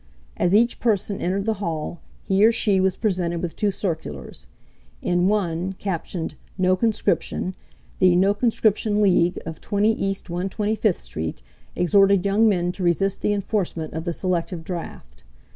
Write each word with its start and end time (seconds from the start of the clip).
As 0.35 0.55
each 0.55 0.79
person 0.79 1.21
entered 1.21 1.45
the 1.45 1.53
hall, 1.61 1.99
he 2.23 2.43
or 2.43 2.51
she 2.51 2.79
was 2.79 2.95
presented 2.95 3.39
with 3.39 3.55
two 3.55 3.69
circulars. 3.69 4.47
In 5.03 5.27
one, 5.27 5.73
captioned 5.73 6.33
"No 6.57 6.75
conscription," 6.75 7.53
the 7.99 8.15
"No 8.15 8.33
Conscription 8.33 8.99
League," 8.99 9.37
of 9.45 9.61
20 9.61 9.91
East 9.93 10.25
125th 10.27 10.95
Street, 10.97 11.43
exhorted 11.75 12.25
young 12.25 12.49
men 12.49 12.71
to 12.71 12.83
resist 12.83 13.21
the 13.21 13.31
enforcement 13.33 13.93
of 13.93 14.05
the 14.05 14.11
selective 14.13 14.63
draft. 14.63 15.23